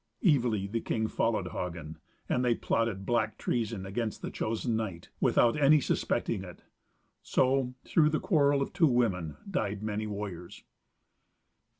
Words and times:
Evilly 0.23 0.65
the 0.65 0.81
king 0.81 1.05
followed 1.07 1.49
Hagen, 1.49 1.99
and 2.27 2.43
they 2.43 2.55
plotted 2.55 3.05
black 3.05 3.37
treason 3.37 3.85
against 3.85 4.23
the 4.23 4.31
chosen 4.31 4.75
knight, 4.75 5.09
without 5.19 5.55
any 5.55 5.79
suspecting 5.79 6.43
it. 6.43 6.63
So, 7.21 7.75
through 7.85 8.09
the 8.09 8.19
quarrel 8.19 8.63
of 8.63 8.73
two 8.73 8.87
women, 8.87 9.37
died 9.47 9.83
many 9.83 10.07
warriors. 10.07 10.63